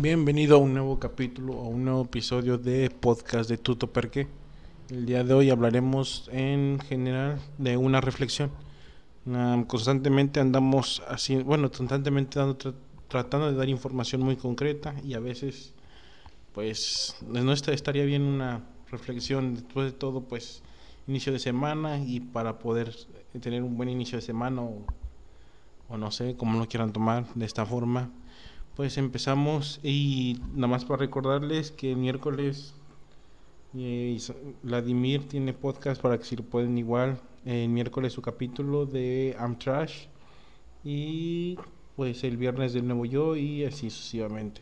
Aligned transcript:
Bienvenido 0.00 0.54
a 0.54 0.58
un 0.58 0.74
nuevo 0.74 1.00
capítulo, 1.00 1.54
a 1.54 1.64
un 1.64 1.84
nuevo 1.84 2.02
episodio 2.02 2.56
de 2.56 2.88
podcast 2.88 3.50
de 3.50 3.58
Tuto 3.58 3.92
Perque. 3.92 4.28
El 4.90 5.06
día 5.06 5.24
de 5.24 5.34
hoy 5.34 5.50
hablaremos 5.50 6.30
en 6.32 6.78
general 6.88 7.40
de 7.58 7.76
una 7.76 8.00
reflexión. 8.00 8.52
Constantemente 9.66 10.38
andamos 10.38 11.02
así, 11.08 11.38
bueno, 11.38 11.68
constantemente 11.72 12.38
dando, 12.38 12.56
tra- 12.56 12.74
tratando 13.08 13.50
de 13.50 13.56
dar 13.56 13.68
información 13.68 14.22
muy 14.22 14.36
concreta 14.36 14.94
y 15.04 15.14
a 15.14 15.20
veces, 15.20 15.74
pues, 16.54 17.16
no 17.26 17.52
estaría 17.52 18.04
bien 18.04 18.22
una 18.22 18.62
reflexión 18.92 19.54
después 19.56 19.90
de 19.90 19.98
todo, 19.98 20.20
pues, 20.20 20.62
inicio 21.08 21.32
de 21.32 21.40
semana 21.40 21.98
y 21.98 22.20
para 22.20 22.60
poder 22.60 22.94
tener 23.40 23.64
un 23.64 23.76
buen 23.76 23.88
inicio 23.88 24.16
de 24.18 24.22
semana 24.22 24.62
o, 24.62 24.84
o 25.88 25.98
no 25.98 26.12
sé, 26.12 26.36
como 26.36 26.56
lo 26.60 26.68
quieran 26.68 26.92
tomar 26.92 27.26
de 27.34 27.46
esta 27.46 27.66
forma. 27.66 28.12
Pues 28.78 28.96
empezamos 28.96 29.80
y 29.82 30.40
nada 30.54 30.68
más 30.68 30.84
para 30.84 31.00
recordarles 31.00 31.72
que 31.72 31.90
el 31.90 31.96
miércoles 31.96 32.74
eh, 33.76 34.16
Vladimir 34.62 35.26
tiene 35.26 35.52
podcast 35.52 36.00
para 36.00 36.16
que 36.16 36.22
si 36.22 36.36
lo 36.36 36.44
pueden 36.44 36.78
igual. 36.78 37.20
El 37.44 37.70
miércoles 37.70 38.12
su 38.12 38.22
capítulo 38.22 38.86
de 38.86 39.34
Amtrash 39.36 40.04
y 40.84 41.58
pues 41.96 42.22
el 42.22 42.36
viernes 42.36 42.72
del 42.72 42.86
nuevo 42.86 43.04
yo 43.04 43.34
y 43.34 43.64
así 43.64 43.90
sucesivamente. 43.90 44.60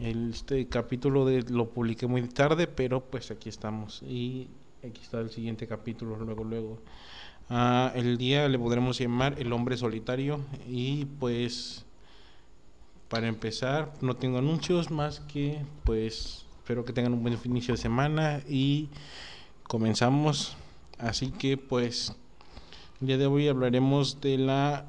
El, 0.00 0.30
este 0.30 0.66
capítulo 0.66 1.24
de, 1.24 1.42
lo 1.42 1.70
publiqué 1.70 2.08
muy 2.08 2.22
tarde, 2.22 2.66
pero 2.66 3.04
pues 3.04 3.30
aquí 3.30 3.48
estamos 3.48 4.02
y 4.02 4.48
aquí 4.82 5.00
está 5.00 5.20
el 5.20 5.30
siguiente 5.30 5.68
capítulo 5.68 6.16
luego 6.16 6.42
luego. 6.42 6.78
Ah, 7.48 7.92
el 7.94 8.18
día 8.18 8.48
le 8.48 8.58
podremos 8.58 8.98
llamar 8.98 9.36
El 9.38 9.52
hombre 9.52 9.76
solitario 9.76 10.40
y 10.68 11.04
pues 11.04 11.86
para 13.08 13.26
empezar, 13.26 13.92
no 14.00 14.16
tengo 14.16 14.38
anuncios 14.38 14.90
más 14.90 15.20
que, 15.20 15.62
pues, 15.84 16.44
espero 16.58 16.84
que 16.84 16.92
tengan 16.92 17.14
un 17.14 17.22
buen 17.22 17.38
inicio 17.44 17.74
de 17.74 17.80
semana 17.80 18.42
y 18.48 18.88
comenzamos. 19.64 20.56
Así 20.98 21.30
que, 21.30 21.56
pues, 21.56 22.14
el 23.00 23.06
día 23.06 23.18
de 23.18 23.26
hoy 23.26 23.48
hablaremos 23.48 24.20
de 24.20 24.36
la, 24.36 24.84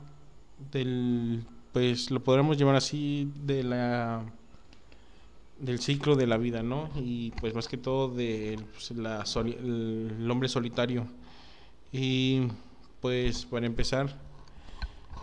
del, 0.72 1.44
pues, 1.72 2.12
lo 2.12 2.22
podremos 2.22 2.58
llamar 2.58 2.76
así, 2.76 3.32
de 3.46 3.64
la, 3.64 4.24
del 5.60 5.80
ciclo 5.80 6.16
de 6.16 6.28
la 6.28 6.38
vida, 6.38 6.62
¿no? 6.62 6.90
Y, 6.98 7.32
pues, 7.40 7.54
más 7.54 7.68
que 7.70 7.78
todo, 7.78 8.10
de 8.10 8.60
pues, 8.74 8.92
el 8.92 10.28
hombre 10.30 10.50
solitario. 10.50 11.08
Y, 11.94 12.48
pues, 13.00 13.46
para 13.46 13.66
empezar, 13.66 14.18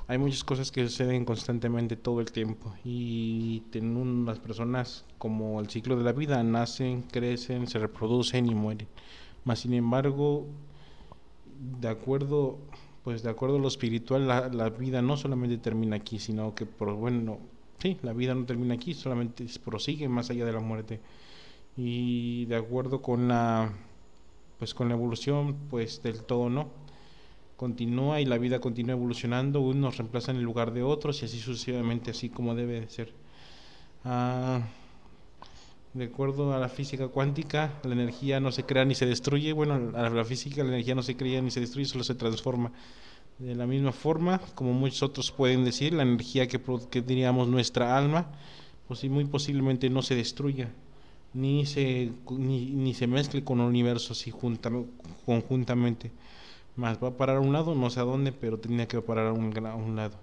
hay 0.09 0.19
muchas 0.19 0.45
cosas 0.45 0.71
que 0.71 0.87
suceden 0.87 1.25
constantemente 1.25 1.97
todo 1.97 2.21
el 2.21 2.31
tiempo 2.31 2.73
y 2.85 3.61
tienen 3.71 3.97
unas 3.97 4.39
personas 4.39 5.05
como 5.19 5.61
el 5.61 5.69
ciclo 5.69 5.97
de 5.97 6.05
la 6.05 6.13
vida, 6.13 6.43
nacen, 6.45 7.03
crecen, 7.03 7.67
se 7.67 7.79
reproducen 7.79 8.47
y 8.47 8.55
mueren. 8.55 8.87
Mas 9.45 9.61
sin 9.61 9.75
embargo, 9.75 10.47
de 11.81 11.89
acuerdo, 11.89 12.59
pues 13.03 13.25
de 13.25 13.31
acuerdo 13.31 13.57
a 13.57 13.59
lo 13.59 13.69
espiritual, 13.69 14.29
la, 14.29 14.49
la 14.49 14.71
vida 14.71 15.03
no 15.03 15.17
solamente 15.17 15.59
termina 15.59 15.97
aquí, 15.97 16.21
sino 16.21 16.55
que 16.55 16.67
por 16.67 16.95
bueno, 16.95 17.39
sí, 17.79 17.99
la 18.03 18.13
vida 18.13 18.35
no 18.35 18.47
termina 18.47 18.75
aquí, 18.75 18.95
solamente 18.95 19.45
prosigue 19.65 20.09
más 20.09 20.31
allá 20.31 20.45
de 20.45 20.53
la 20.53 20.61
muerte. 20.61 21.01
Y 21.77 22.47
de 22.47 22.57
acuerdo 22.57 23.03
con 23.03 23.29
la 23.29 23.73
pues 24.59 24.73
con 24.73 24.89
la 24.89 24.95
evolución, 24.95 25.57
pues 25.69 26.03
del 26.03 26.23
todo 26.23 26.49
no 26.49 26.86
continúa 27.57 28.21
y 28.21 28.27
la 28.27 28.39
vida 28.39 28.61
continúa 28.61 28.93
evolucionando, 28.93 29.61
unos 29.61 29.97
reemplazan 29.97 30.37
el 30.37 30.43
lugar 30.43 30.73
de 30.73 30.83
otros 30.83 31.23
y 31.23 31.25
así 31.25 31.39
sucesivamente, 31.39 32.11
así 32.11 32.29
como 32.29 32.55
debe 32.55 32.81
de 32.81 32.89
ser. 32.89 33.13
Ah, 34.05 34.61
de 35.95 36.05
acuerdo 36.05 36.53
a 36.53 36.59
la 36.59 36.69
física 36.69 37.09
cuántica, 37.09 37.73
la 37.83 37.95
energía 37.95 38.39
no 38.39 38.53
se 38.53 38.65
crea 38.65 38.85
ni 38.85 38.95
se 38.95 39.07
destruye. 39.07 39.53
Bueno, 39.55 39.93
a 39.97 40.11
la 40.11 40.25
física 40.25 40.63
la 40.63 40.69
energía 40.69 40.95
no 40.95 41.03
se 41.03 41.17
crea 41.17 41.41
ni 41.41 41.51
se 41.51 41.61
destruye, 41.61 41.87
solo 41.87 42.05
se 42.05 42.15
transforma. 42.15 42.71
De 43.39 43.55
la 43.55 43.67
misma 43.67 43.93
forma, 43.93 44.39
como 44.55 44.73
muchos 44.73 45.03
otros 45.03 45.31
pueden 45.31 45.65
decir, 45.65 45.93
la 45.95 46.03
energía 46.03 46.47
que, 46.49 46.61
que 46.91 47.03
diríamos 47.03 47.49
nuestra 47.49 47.97
alma, 47.97 48.27
pues 48.89 49.05
muy 49.05 49.25
posiblemente 49.25 49.89
no 49.91 50.03
se 50.03 50.15
destruya, 50.15 50.71
ni 51.35 51.67
se, 51.67 52.13
ni, 52.31 52.67
ni 52.71 52.95
se 52.95 53.07
mezcle 53.07 53.43
con 53.43 53.61
el 53.61 53.67
universo 53.67 54.13
así 54.13 54.31
junta- 54.31 54.71
conjuntamente 55.25 56.13
más 56.77 57.03
va 57.03 57.09
a 57.09 57.17
parar 57.17 57.39
a 57.39 57.41
un 57.41 57.53
lado, 57.53 57.75
no 57.75 57.91
sé 57.91 58.01
a 58.01 58.05
dónde, 58.05 58.33
pero 58.33 58.59
tenía 58.59 58.87
que 58.87 59.01
parar 59.01 59.27
a 59.27 59.33
un, 59.33 59.97
lado. 59.97 60.17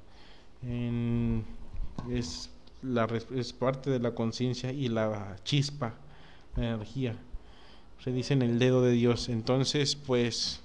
Es, 2.09 2.49
la, 2.81 3.07
es 3.35 3.53
parte 3.53 3.89
de 3.89 3.99
la 3.99 4.13
conciencia 4.15 4.71
y 4.71 4.87
la 4.87 5.35
chispa, 5.43 5.95
la 6.55 6.69
energía. 6.73 7.17
Se 7.99 8.11
dice 8.11 8.33
en 8.33 8.41
el 8.41 8.59
dedo 8.59 8.81
de 8.81 8.91
Dios. 8.91 9.29
Entonces, 9.29 9.95
pues, 9.95 10.61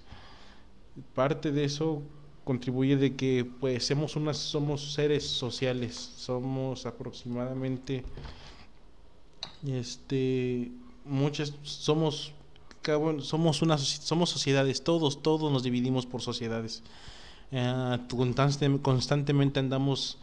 parte 1.15 1.53
de 1.53 1.65
eso 1.65 2.03
contribuye 2.45 2.97
de 2.97 3.15
que 3.15 3.45
pues 3.45 3.87
somos 3.87 4.17
unas 4.17 4.39
somos 4.39 4.95
seres 4.95 5.23
sociales 5.29 5.95
somos 5.95 6.87
aproximadamente 6.87 8.05
este 9.67 10.73
muchas 11.05 11.53
somos 11.63 12.33
somos 13.21 13.63
una 13.63 13.79
somos 13.79 14.31
sociedades 14.31 14.83
todos 14.83 15.23
todos 15.23 15.53
nos 15.53 15.63
dividimos 15.63 16.07
por 16.07 16.23
sociedades. 16.23 16.83
Eh, 17.51 17.99
constante- 18.11 18.81
constantemente 18.83 19.59
andamos 19.61 20.19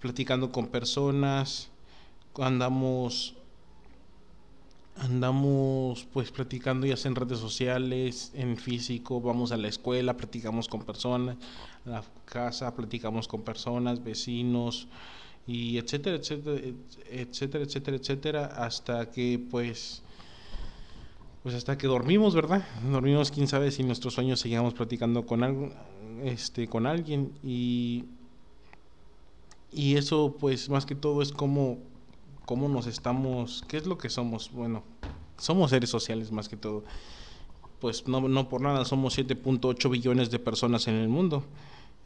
platicando 0.00 0.50
con 0.50 0.66
personas 0.68 1.70
andamos 2.36 3.34
andamos 4.96 6.06
pues 6.12 6.30
platicando 6.30 6.86
ya 6.86 6.96
sea 6.96 7.10
en 7.10 7.16
redes 7.16 7.38
sociales 7.38 8.30
en 8.34 8.56
físico 8.56 9.20
vamos 9.20 9.50
a 9.52 9.56
la 9.56 9.68
escuela 9.68 10.16
platicamos 10.16 10.68
con 10.68 10.82
personas 10.84 11.36
a 11.86 11.90
la 11.90 12.04
casa 12.24 12.74
platicamos 12.74 13.26
con 13.26 13.42
personas 13.42 14.02
vecinos 14.02 14.86
y 15.46 15.78
etcétera 15.78 16.16
etcétera 16.16 16.60
etcétera 17.10 17.64
etcétera 17.64 17.96
etcétera 17.96 18.46
hasta 18.46 19.10
que 19.10 19.44
pues 19.50 20.03
pues 21.44 21.54
hasta 21.54 21.76
que 21.76 21.86
dormimos, 21.86 22.34
¿verdad? 22.34 22.66
Dormimos, 22.90 23.30
quién 23.30 23.46
sabe 23.46 23.70
si 23.70 23.84
nuestros 23.84 24.14
sueños 24.14 24.40
seguíamos 24.40 24.72
platicando 24.72 25.26
con 25.26 25.44
algo, 25.44 25.70
este, 26.24 26.66
con 26.66 26.86
alguien 26.86 27.32
y 27.44 28.06
y 29.70 29.96
eso 29.96 30.36
pues 30.40 30.70
más 30.70 30.86
que 30.86 30.94
todo 30.94 31.20
es 31.20 31.32
como 31.32 31.78
cómo 32.46 32.68
nos 32.68 32.86
estamos, 32.86 33.62
qué 33.68 33.76
es 33.76 33.86
lo 33.86 33.98
que 33.98 34.08
somos, 34.08 34.50
bueno, 34.52 34.84
somos 35.36 35.70
seres 35.70 35.90
sociales 35.90 36.32
más 36.32 36.48
que 36.48 36.56
todo. 36.56 36.82
Pues 37.78 38.08
no, 38.08 38.26
no 38.26 38.48
por 38.48 38.62
nada 38.62 38.86
somos 38.86 39.18
7.8 39.18 39.90
billones 39.90 40.30
de 40.30 40.38
personas 40.38 40.88
en 40.88 40.94
el 40.94 41.08
mundo. 41.08 41.44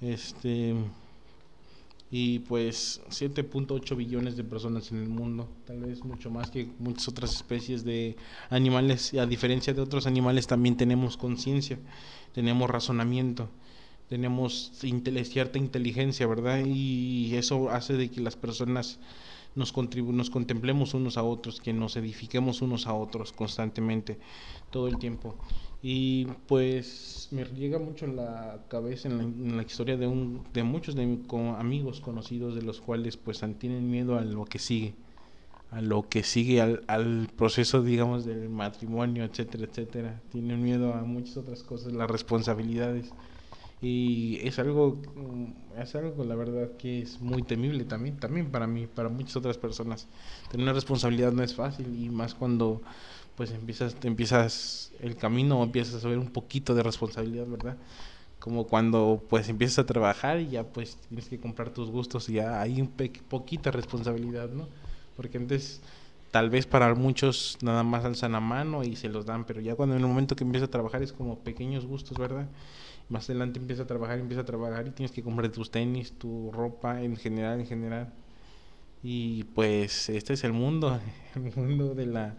Este 0.01 0.75
y 2.11 2.39
pues 2.41 3.03
7.8 3.11 3.97
billones 3.97 4.37
de 4.37 4.45
personas 4.45 4.91
en 4.93 5.03
el 5.03 5.09
mundo, 5.09 5.49
tal 5.67 5.81
vez 5.81 6.05
mucho 6.05 6.31
más 6.31 6.51
que 6.51 6.69
muchas 6.79 7.09
otras 7.09 7.35
especies 7.35 7.85
de 7.85 8.17
animales, 8.49 9.13
a 9.15 9.27
diferencia 9.27 9.75
de 9.75 9.83
otros 9.83 10.07
animales 10.07 10.47
también 10.47 10.77
tenemos 10.77 11.19
conciencia, 11.19 11.79
tenemos 12.33 12.71
razonamiento, 12.71 13.51
tenemos 14.09 14.73
cierta 14.75 15.59
inteligencia, 15.59 16.27
¿verdad? 16.27 16.65
Y 16.65 17.35
eso 17.35 17.69
hace 17.69 17.95
de 17.95 18.11
que 18.11 18.23
las 18.23 18.37
personas 18.37 18.99
nos, 19.55 19.75
nos 19.77 20.31
contemplemos 20.31 20.95
unos 20.95 21.17
a 21.17 21.23
otros, 21.23 21.61
que 21.61 21.73
nos 21.73 21.97
edifiquemos 21.97 22.63
unos 22.63 22.87
a 22.87 22.95
otros 22.95 23.33
constantemente, 23.33 24.19
todo 24.71 24.89
el 24.89 24.99
tiempo. 24.99 25.37
Y 25.83 26.27
pues 26.47 27.29
me 27.31 27.45
llega 27.45 27.79
mucho 27.79 28.05
en 28.05 28.17
la 28.17 28.65
cabeza 28.69 29.09
en 29.09 29.57
la, 29.57 29.63
historia 29.63 29.97
de, 29.97 30.09
un, 30.09 30.43
de 30.53 30.65
muchos 30.65 30.97
de 30.97 31.07
mis 31.07 31.33
amigos 31.57 32.01
conocidos 32.01 32.55
de 32.57 32.63
los 32.63 32.81
cuales 32.81 33.17
pues 33.17 33.45
tienen 33.59 33.89
miedo 33.89 34.19
a 34.19 34.23
lo 34.23 34.45
que 34.45 34.59
sigue, 34.59 34.95
a 35.71 35.81
lo 35.81 36.09
que 36.09 36.25
sigue 36.25 36.61
al, 36.61 36.83
al 36.89 37.29
proceso 37.37 37.83
digamos 37.83 38.25
del 38.25 38.49
matrimonio, 38.49 39.25
etcétera, 39.25 39.65
etcétera. 39.65 40.21
Tienen 40.31 40.63
miedo 40.63 40.95
a 40.95 41.03
muchas 41.03 41.37
otras 41.37 41.63
cosas, 41.63 41.93
las 41.93 42.11
responsabilidades. 42.11 43.13
Y 43.81 44.41
es 44.43 44.59
algo, 44.59 45.01
mm, 45.15 45.81
es 45.81 45.95
algo 45.95 46.25
la 46.25 46.35
verdad 46.35 46.77
que 46.77 47.01
es 47.03 47.21
muy 47.21 47.43
temible 47.45 47.85
también, 47.85 48.19
también 48.19 48.51
para 48.51 48.67
mí, 48.67 48.87
para 48.89 49.09
muchas 49.09 49.37
otras 49.37 49.57
personas. 49.59 50.09
Tener 50.51 50.65
una 50.65 50.73
responsabilidad 50.73 51.33
no 51.33 51.43
es 51.45 51.55
fácil 51.55 51.95
y 51.95 52.09
más 52.11 52.35
cuando 52.35 52.83
pues 53.37 53.53
empiezas, 53.53 53.97
empiezas 54.03 54.93
el 55.01 55.17
camino 55.17 55.63
empiezas 55.63 56.05
a 56.05 56.09
ver 56.09 56.19
un 56.19 56.31
poquito 56.33 56.75
de 56.75 56.83
responsabilidad, 56.83 57.47
¿verdad? 57.47 57.79
Como 58.39 58.67
cuando 58.69 59.25
pues 59.29 59.49
empiezas 59.49 59.81
a 59.81 59.87
trabajar 59.87 60.41
y 60.41 60.49
ya 60.51 60.65
pues 60.65 60.99
tienes 61.09 61.29
que 61.29 61.41
comprar 61.41 61.71
tus 61.71 61.91
gustos 61.91 62.29
y 62.29 62.35
ya 62.35 62.61
hay 62.61 62.81
un 62.81 62.89
pe- 62.89 63.13
poquita 63.29 63.71
responsabilidad, 63.73 64.51
¿no? 64.51 64.69
Porque 65.17 65.39
antes 65.39 65.83
tal 66.31 66.51
vez 66.51 66.67
para 66.67 66.95
muchos 66.95 67.59
nada 67.63 67.83
más 67.83 68.05
alzan 68.05 68.33
la 68.33 68.41
mano 68.41 68.85
y 68.85 68.97
se 68.97 69.09
los 69.09 69.27
dan, 69.27 69.45
pero 69.47 69.61
ya 69.61 69.75
cuando 69.77 69.97
en 69.97 70.03
el 70.03 70.09
momento 70.09 70.37
que 70.37 70.45
empiezas 70.45 70.69
a 70.69 70.71
trabajar 70.73 71.03
es 71.03 71.13
como 71.13 71.41
pequeños 71.43 71.87
gustos, 71.87 72.19
¿verdad? 72.19 72.49
Más 73.09 73.29
adelante 73.31 73.59
empieza 73.59 73.85
a 73.85 73.87
trabajar, 73.87 74.19
empieza 74.19 74.43
a 74.43 74.45
trabajar 74.45 74.87
y 74.87 74.91
tienes 74.91 75.13
que 75.13 75.23
comprar 75.23 75.51
tus 75.51 75.71
tenis, 75.71 76.13
tu 76.13 76.51
ropa 76.53 77.03
en 77.03 77.17
general, 77.17 77.61
en 77.61 77.67
general. 77.67 78.13
Y 79.03 79.45
pues 79.55 80.09
este 80.09 80.35
es 80.35 80.45
el 80.45 80.53
mundo, 80.53 81.01
el 81.35 81.55
mundo 81.57 81.95
de 81.95 82.07
la, 82.07 82.37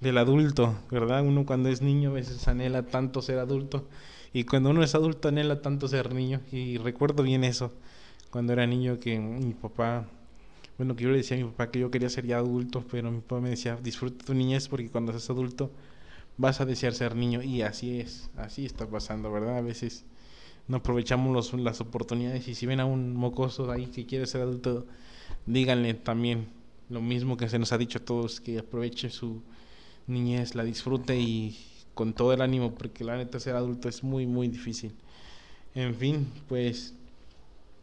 del 0.00 0.18
adulto, 0.18 0.76
¿verdad? 0.90 1.24
Uno 1.24 1.46
cuando 1.46 1.68
es 1.68 1.82
niño 1.82 2.10
a 2.10 2.14
veces 2.14 2.46
anhela 2.48 2.84
tanto 2.86 3.22
ser 3.22 3.38
adulto 3.38 3.88
y 4.32 4.44
cuando 4.44 4.70
uno 4.70 4.82
es 4.82 4.94
adulto 4.94 5.28
anhela 5.28 5.60
tanto 5.62 5.88
ser 5.88 6.14
niño. 6.14 6.40
Y 6.50 6.78
recuerdo 6.78 7.22
bien 7.22 7.44
eso, 7.44 7.72
cuando 8.30 8.52
era 8.52 8.66
niño 8.66 8.98
que 9.00 9.18
mi 9.18 9.54
papá, 9.54 10.06
bueno, 10.78 10.96
que 10.96 11.04
yo 11.04 11.10
le 11.10 11.18
decía 11.18 11.36
a 11.36 11.40
mi 11.40 11.46
papá 11.46 11.70
que 11.70 11.80
yo 11.80 11.90
quería 11.90 12.08
ser 12.08 12.26
ya 12.26 12.38
adulto, 12.38 12.84
pero 12.90 13.10
mi 13.10 13.20
papá 13.20 13.40
me 13.40 13.50
decía, 13.50 13.78
disfruta 13.82 14.24
tu 14.24 14.34
niñez 14.34 14.68
porque 14.68 14.90
cuando 14.90 15.12
seas 15.12 15.28
adulto 15.30 15.70
vas 16.36 16.60
a 16.60 16.66
desear 16.66 16.94
ser 16.94 17.16
niño. 17.16 17.42
Y 17.42 17.62
así 17.62 18.00
es, 18.00 18.30
así 18.36 18.66
está 18.66 18.86
pasando, 18.86 19.30
¿verdad? 19.32 19.58
A 19.58 19.62
veces 19.62 20.04
no 20.68 20.78
aprovechamos 20.78 21.32
los, 21.32 21.52
las 21.54 21.80
oportunidades 21.80 22.48
y 22.48 22.54
si 22.54 22.66
ven 22.66 22.80
a 22.80 22.84
un 22.84 23.14
mocoso 23.14 23.70
ahí 23.70 23.86
que 23.86 24.06
quiere 24.06 24.26
ser 24.26 24.42
adulto, 24.42 24.86
díganle 25.46 25.94
también 25.94 26.48
lo 26.88 27.00
mismo 27.00 27.36
que 27.36 27.48
se 27.48 27.58
nos 27.58 27.72
ha 27.72 27.78
dicho 27.78 27.98
a 27.98 28.04
todos, 28.04 28.40
que 28.40 28.58
aproveche 28.58 29.10
su 29.10 29.42
niñez, 30.06 30.54
la 30.54 30.64
disfrute 30.64 31.18
y 31.18 31.56
con 31.94 32.12
todo 32.12 32.32
el 32.32 32.42
ánimo, 32.42 32.74
porque 32.74 33.04
la 33.04 33.16
neta 33.16 33.40
ser 33.40 33.56
adulto 33.56 33.88
es 33.88 34.02
muy, 34.02 34.26
muy 34.26 34.48
difícil. 34.48 34.92
En 35.74 35.94
fin, 35.94 36.28
pues 36.48 36.94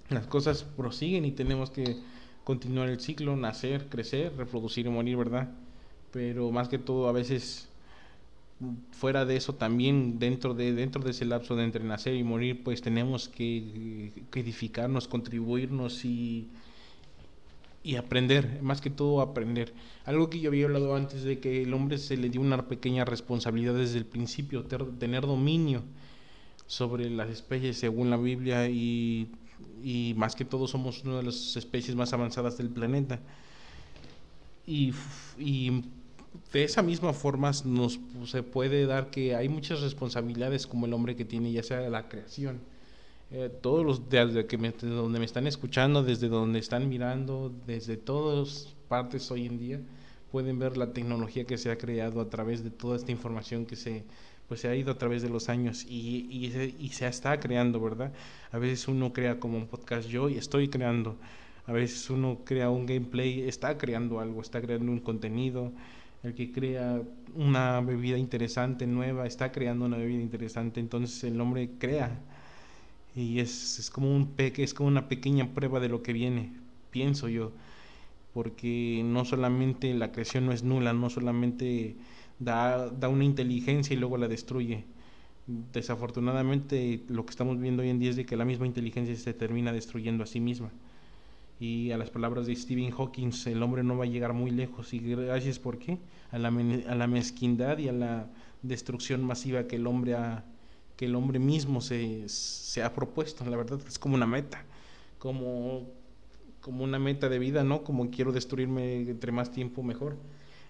las 0.09 0.27
cosas 0.27 0.63
prosiguen 0.63 1.25
y 1.25 1.31
tenemos 1.31 1.71
que 1.71 1.97
continuar 2.43 2.89
el 2.89 2.99
ciclo, 2.99 3.35
nacer, 3.35 3.89
crecer, 3.89 4.35
reproducir 4.35 4.87
y 4.87 4.89
morir, 4.89 5.17
¿verdad? 5.17 5.51
Pero 6.11 6.51
más 6.51 6.67
que 6.67 6.79
todo 6.79 7.07
a 7.07 7.11
veces 7.11 7.68
fuera 8.91 9.25
de 9.25 9.37
eso 9.37 9.55
también 9.55 10.19
dentro 10.19 10.53
de 10.53 10.73
dentro 10.73 11.01
de 11.01 11.11
ese 11.11 11.25
lapso 11.25 11.55
de 11.55 11.63
entre 11.63 11.83
nacer 11.83 12.15
y 12.15 12.23
morir 12.23 12.63
pues 12.63 12.81
tenemos 12.81 13.29
que, 13.29 14.11
que 14.31 14.39
edificarnos 14.41 15.07
contribuirnos 15.07 16.03
y 16.03 16.49
y 17.83 17.95
aprender, 17.95 18.61
más 18.61 18.81
que 18.81 18.89
todo 18.89 19.21
aprender. 19.21 19.73
Algo 20.05 20.29
que 20.29 20.39
yo 20.39 20.49
había 20.49 20.65
hablado 20.65 20.95
antes 20.95 21.23
de 21.23 21.39
que 21.39 21.63
el 21.63 21.73
hombre 21.73 21.97
se 21.97 22.17
le 22.17 22.29
dio 22.29 22.41
una 22.41 22.67
pequeña 22.67 23.05
responsabilidad 23.05 23.73
desde 23.73 23.97
el 23.97 24.05
principio, 24.05 24.63
tener 24.65 25.21
dominio 25.21 25.83
sobre 26.67 27.09
las 27.09 27.29
especies 27.29 27.77
según 27.77 28.09
la 28.09 28.17
Biblia 28.17 28.67
y, 28.69 29.29
y, 29.83 30.13
más 30.17 30.35
que 30.35 30.45
todo 30.45 30.67
somos 30.67 31.03
una 31.03 31.17
de 31.17 31.23
las 31.23 31.55
especies 31.55 31.95
más 31.95 32.13
avanzadas 32.13 32.57
del 32.57 32.69
planeta. 32.69 33.19
Y 34.67 34.93
de 36.51 36.63
esa 36.63 36.81
misma 36.81 37.13
forma 37.13 37.51
nos 37.65 37.99
se 38.25 38.43
puede 38.43 38.85
dar 38.85 39.09
que 39.09 39.35
hay 39.35 39.49
muchas 39.49 39.81
responsabilidades 39.81 40.67
como 40.67 40.85
el 40.85 40.93
hombre 40.93 41.15
que 41.15 41.25
tiene, 41.25 41.51
ya 41.51 41.63
sea 41.63 41.81
la 41.89 42.07
creación. 42.07 42.59
Eh, 43.31 43.49
todos 43.61 43.85
los 43.85 44.09
desde 44.09 44.47
que 44.47 44.57
me, 44.57 44.71
donde 44.71 45.19
me 45.19 45.25
están 45.25 45.45
escuchando, 45.45 46.03
desde 46.03 46.29
donde 46.29 46.59
están 46.59 46.89
mirando, 46.89 47.53
desde 47.67 47.97
todas 47.97 48.75
partes 48.87 49.29
hoy 49.29 49.45
en 49.45 49.59
día, 49.59 49.79
pueden 50.31 50.57
ver 50.57 50.77
la 50.77 50.93
tecnología 50.93 51.45
que 51.45 51.57
se 51.57 51.69
ha 51.71 51.77
creado 51.77 52.21
a 52.21 52.29
través 52.29 52.63
de 52.63 52.71
toda 52.71 52.95
esta 52.95 53.11
información 53.11 53.65
que 53.65 53.75
se 53.75 54.03
pues 54.47 54.61
se 54.61 54.67
ha 54.67 54.75
ido 54.75 54.91
a 54.91 54.97
través 54.97 55.21
de 55.21 55.29
los 55.29 55.47
años 55.47 55.85
y, 55.87 56.27
y, 56.31 56.49
se, 56.51 56.73
y 56.79 56.89
se 56.89 57.07
está 57.07 57.39
creando, 57.39 57.79
¿verdad? 57.79 58.11
A 58.51 58.57
veces 58.57 58.87
uno 58.87 59.13
crea 59.13 59.39
como 59.39 59.57
un 59.59 59.67
podcast 59.67 60.09
yo 60.09 60.27
y 60.27 60.37
estoy 60.39 60.69
creando, 60.69 61.17
a 61.67 61.71
veces 61.71 62.09
uno 62.09 62.39
crea 62.45 62.71
un 62.71 62.87
gameplay, 62.87 63.47
está 63.47 63.77
creando 63.77 64.19
algo, 64.19 64.41
está 64.41 64.59
creando 64.59 64.91
un 64.91 64.99
contenido, 65.01 65.71
el 66.23 66.33
que 66.35 66.51
crea 66.51 67.01
una 67.35 67.81
bebida 67.81 68.17
interesante, 68.17 68.87
nueva, 68.87 69.25
está 69.25 69.51
creando 69.51 69.85
una 69.85 69.97
bebida 69.97 70.21
interesante, 70.21 70.79
entonces 70.79 71.23
el 71.23 71.39
hombre 71.41 71.71
crea 71.79 72.19
y 73.15 73.39
es, 73.39 73.79
es 73.79 73.89
como 73.89 74.15
un 74.15 74.33
es 74.37 74.73
como 74.73 74.87
una 74.89 75.07
pequeña 75.09 75.53
prueba 75.53 75.79
de 75.79 75.89
lo 75.89 76.03
que 76.03 76.13
viene, 76.13 76.51
pienso 76.91 77.27
yo, 77.29 77.51
porque 78.33 79.01
no 79.05 79.25
solamente 79.25 79.93
la 79.93 80.11
creación 80.11 80.45
no 80.45 80.53
es 80.53 80.63
nula, 80.63 80.93
no 80.93 81.09
solamente 81.09 81.95
da, 82.39 82.89
da 82.89 83.09
una 83.09 83.25
inteligencia 83.25 83.95
y 83.95 83.99
luego 83.99 84.17
la 84.17 84.27
destruye. 84.27 84.85
Desafortunadamente 85.73 87.03
lo 87.09 87.25
que 87.25 87.31
estamos 87.31 87.59
viendo 87.59 87.83
hoy 87.83 87.89
en 87.89 87.99
día 87.99 88.11
es 88.11 88.15
de 88.15 88.25
que 88.25 88.37
la 88.37 88.45
misma 88.45 88.67
inteligencia 88.67 89.15
se 89.15 89.33
termina 89.33 89.73
destruyendo 89.73 90.23
a 90.23 90.27
sí 90.27 90.39
misma. 90.39 90.71
Y 91.59 91.91
a 91.91 91.97
las 91.97 92.09
palabras 92.09 92.47
de 92.47 92.55
Stephen 92.55 92.91
Hawking, 92.91 93.31
el 93.45 93.61
hombre 93.61 93.83
no 93.83 93.97
va 93.97 94.05
a 94.05 94.07
llegar 94.07 94.33
muy 94.33 94.51
lejos. 94.51 94.93
¿Y 94.93 94.99
gracias 94.99 95.59
por 95.59 95.77
qué? 95.77 95.97
A 96.31 96.37
la, 96.37 96.47
a 96.47 96.95
la 96.95 97.07
mezquindad 97.07 97.77
y 97.79 97.89
a 97.89 97.93
la 97.93 98.27
destrucción 98.61 99.23
masiva 99.23 99.63
que 99.63 99.75
el 99.75 99.87
hombre 99.87 100.15
ha, 100.15 100.45
que 100.95 101.05
el 101.05 101.15
hombre 101.15 101.39
mismo 101.39 101.81
se, 101.81 102.27
se 102.27 102.83
ha 102.83 102.93
propuesto. 102.93 103.45
La 103.45 103.57
verdad 103.57 103.79
es 103.87 103.99
como 103.99 104.15
una 104.15 104.25
meta, 104.25 104.63
como, 105.17 105.87
como 106.61 106.83
una 106.83 106.99
meta 106.99 107.29
de 107.29 107.39
vida, 107.39 107.63
¿no? 107.63 107.83
Como 107.83 108.09
quiero 108.09 108.31
destruirme 108.31 108.95
entre 109.09 109.31
más 109.31 109.51
tiempo 109.51 109.83
mejor. 109.83 110.17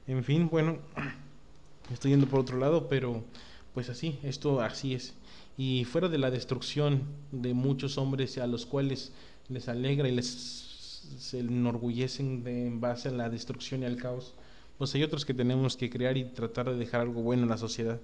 En 0.08 0.24
fin, 0.24 0.50
bueno, 0.50 0.78
estoy 1.94 2.12
yendo 2.12 2.28
por 2.28 2.40
otro 2.40 2.58
lado, 2.58 2.88
pero 2.88 3.24
pues 3.74 3.90
así, 3.90 4.20
esto 4.24 4.62
así 4.62 4.94
es. 4.94 5.14
Y 5.58 5.86
fuera 5.86 6.10
de 6.10 6.18
la 6.18 6.32
destrucción 6.32 7.04
de 7.32 7.54
muchos 7.54 7.98
hombres 7.98 8.38
a 8.38 8.48
los 8.48 8.66
cuales 8.66 9.12
les 9.50 9.68
alegra 9.68 10.08
y 10.08 10.12
les 10.12 10.69
se 11.18 11.40
enorgullecen 11.40 12.44
de, 12.44 12.68
en 12.68 12.80
base 12.80 13.10
a 13.10 13.12
la 13.12 13.30
destrucción 13.30 13.84
y 13.84 13.86
al 13.86 13.98
caos, 13.98 14.36
pues 14.78 14.94
hay 14.96 15.04
otros 15.04 15.26
que 15.26 15.34
tenemos 15.34 15.76
que 15.76 15.90
crear 15.90 16.18
y 16.18 16.26
tratar 16.26 16.70
de 16.70 16.78
dejar 16.78 17.02
algo 17.02 17.22
bueno 17.22 17.44
en 17.44 17.50
la 17.50 17.58
sociedad. 17.58 18.00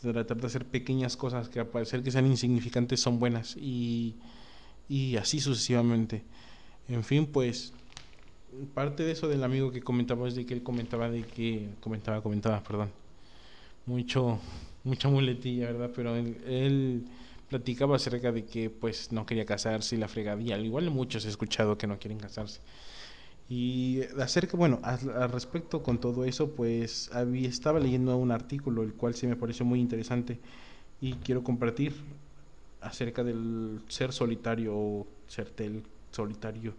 Tratar 0.00 0.38
de 0.38 0.46
hacer 0.46 0.64
pequeñas 0.64 1.16
cosas 1.16 1.48
que 1.48 1.60
a 1.60 1.70
parecer 1.70 2.02
que 2.02 2.10
sean 2.10 2.26
insignificantes 2.26 3.00
son 3.00 3.18
buenas. 3.18 3.56
Y, 3.56 4.16
y 4.88 5.16
así 5.16 5.40
sucesivamente. 5.40 6.24
En 6.88 7.04
fin, 7.04 7.26
pues 7.26 7.74
parte 8.74 9.04
de 9.04 9.12
eso 9.12 9.28
del 9.28 9.44
amigo 9.44 9.70
que 9.70 9.80
comentaba 9.80 10.26
es 10.28 10.34
de 10.34 10.46
que 10.46 10.54
él 10.54 10.62
comentaba 10.62 11.10
de 11.10 11.22
que 11.22 11.68
comentaba 11.80 12.22
comentaba 12.22 12.62
perdón 12.62 12.90
mucho 13.86 14.40
mucha 14.84 15.08
muletilla 15.08 15.66
verdad 15.66 15.90
pero 15.94 16.16
él, 16.16 17.04
platicaba 17.50 17.96
acerca 17.96 18.32
de 18.32 18.46
que 18.46 18.70
pues 18.70 19.12
no 19.12 19.26
quería 19.26 19.44
casarse 19.44 19.96
y 19.96 19.98
la 19.98 20.08
fregadilla 20.08 20.54
al 20.54 20.64
igual 20.64 20.90
muchos 20.90 21.26
he 21.26 21.28
escuchado 21.28 21.76
que 21.76 21.86
no 21.86 21.98
quieren 21.98 22.18
casarse 22.18 22.60
y 23.50 24.02
acerca, 24.20 24.56
bueno, 24.56 24.78
al, 24.84 25.28
respecto 25.32 25.82
con 25.82 25.98
todo 25.98 26.24
eso, 26.24 26.52
pues 26.52 27.10
había, 27.12 27.48
estaba 27.48 27.80
leyendo 27.80 28.16
un 28.16 28.30
artículo, 28.30 28.84
el 28.84 28.94
cual 28.94 29.14
sí 29.14 29.26
me 29.26 29.34
pareció 29.34 29.66
muy 29.66 29.80
interesante 29.80 30.38
y 31.00 31.14
quiero 31.14 31.42
compartir 31.42 31.92
acerca 32.80 33.24
del 33.24 33.80
ser 33.88 34.12
solitario 34.12 34.72
o 34.76 35.06
ser 35.26 35.50
tel 35.50 35.82
solitario. 36.12 36.74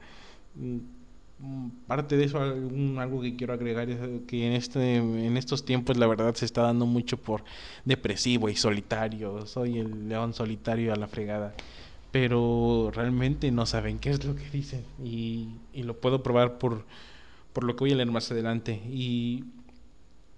Mm, 1.42 1.70
parte 1.88 2.18
de 2.18 2.26
eso, 2.26 2.40
algo 2.40 3.22
que 3.22 3.36
quiero 3.36 3.54
agregar 3.54 3.90
es 3.90 3.98
que 4.28 4.46
en, 4.46 4.54
este, 4.54 4.98
en 4.98 5.38
estos 5.38 5.66
tiempos 5.66 5.98
la 5.98 6.06
verdad 6.06 6.36
se 6.36 6.46
está 6.46 6.62
dando 6.62 6.86
mucho 6.86 7.18
por 7.18 7.44
depresivo 7.84 8.48
y 8.50 8.56
solitario. 8.56 9.46
Soy 9.48 9.80
el 9.80 10.08
león 10.08 10.34
solitario 10.34 10.94
a 10.94 10.96
la 10.96 11.08
fregada. 11.08 11.54
Pero 12.12 12.92
realmente 12.94 13.52
no 13.52 13.66
saben 13.66 13.98
qué 14.00 14.12
es 14.12 14.24
lo 14.26 14.36
que 14.36 14.50
dicen. 14.52 14.84
Y, 15.04 15.50
y 15.74 15.84
lo 15.84 16.00
puedo 16.00 16.22
probar 16.22 16.58
por, 16.60 16.86
por, 17.54 17.64
lo 17.64 17.76
que 17.76 17.86
voy 17.86 17.94
a 17.94 17.96
leer 17.96 18.12
más 18.12 18.32
adelante. 18.32 18.74
Y 18.74 19.46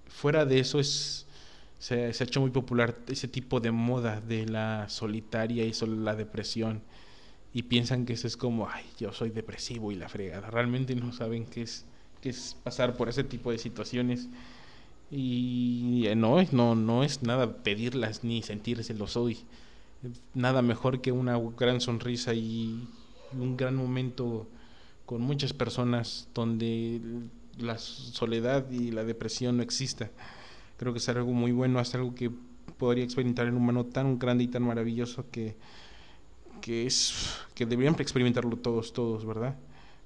fuera 0.07 0.45
de 0.45 0.60
eso 0.60 0.79
es 0.79 1.25
se, 1.79 2.13
se, 2.13 2.24
ha 2.24 2.27
hecho 2.27 2.39
muy 2.39 2.51
popular 2.51 2.95
ese 3.07 3.27
tipo 3.27 3.60
de 3.60 3.72
moda 3.72 4.22
de 4.22 4.45
la 4.45 4.88
solitaria 4.88 5.65
y 5.65 5.74
solo 5.74 5.98
la 6.01 6.15
depresión 6.15 6.81
y 7.53 7.63
piensan 7.63 8.05
que 8.05 8.13
eso 8.13 8.27
es 8.27 8.36
como 8.36 8.67
ay 8.67 8.86
yo 9.00 9.13
soy 9.13 9.29
depresivo 9.29 9.91
y 9.91 9.95
la 9.95 10.10
fregada 10.10 10.50
realmente 10.50 10.95
no 10.95 11.13
saben 11.13 11.45
qué 11.45 11.62
es 11.62 11.86
qué 12.22 12.29
es 12.29 12.55
pasar 12.63 12.95
por 12.95 13.10
ese 13.10 13.24
tipo 13.24 13.51
de 13.51 13.57
situaciones. 13.57 14.29
Y 15.12 16.07
no 16.15 16.41
no 16.51 16.74
no 16.74 17.03
es 17.03 17.22
nada 17.22 17.57
pedirlas 17.57 18.24
ni 18.24 18.41
sentírselos 18.41 19.17
hoy. 19.17 19.39
Nada 20.33 20.62
mejor 20.62 21.01
que 21.01 21.12
una 21.12 21.38
gran 21.57 21.81
sonrisa 21.81 22.33
y 22.33 22.88
un 23.33 23.57
gran 23.57 23.75
momento 23.75 24.48
con 25.05 25.22
muchas 25.22 25.53
personas 25.53 26.29
donde 26.33 27.01
la 27.60 27.77
soledad 27.77 28.72
y 28.72 28.91
la 28.91 29.03
depresión 29.03 29.57
no 29.57 29.63
exista. 29.63 30.10
Creo 30.77 30.93
que 30.93 31.00
es 31.00 31.10
algo 31.10 31.31
muy 31.33 31.51
bueno, 31.51 31.79
es 31.79 31.93
algo 31.93 32.15
que 32.15 32.31
podría 32.77 33.03
experimentar 33.03 33.48
el 33.48 33.53
humano 33.53 33.86
tan 33.86 34.17
grande 34.17 34.45
y 34.45 34.48
tan 34.48 34.63
maravilloso 34.63 35.25
que, 35.29 35.55
que 36.63 36.86
es 36.86 37.13
que 37.53 37.65
deberían 37.65 37.96
experimentarlo 38.00 38.55
todos, 38.55 38.93
todos, 38.93 39.25
¿verdad? 39.25 39.58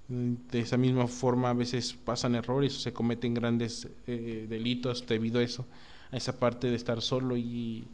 De 0.08 0.60
esa 0.60 0.76
misma 0.76 1.08
forma 1.08 1.52
a 1.52 1.54
veces 1.54 1.94
pasan 1.94 2.34
errores 2.34 2.82
se 2.82 2.94
cometen 2.94 3.36
grandes 3.36 3.88
eh, 4.08 4.48
delitos 4.50 5.06
debido 5.06 5.40
a 5.40 5.44
eso, 5.44 5.68
a 6.12 6.18
esa 6.18 6.40
parte 6.40 6.68
de 6.68 6.76
estar 6.76 7.00
solo 7.04 7.38
y, 7.38 7.88